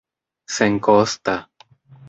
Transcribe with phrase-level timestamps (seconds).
[0.55, 1.35] senkosta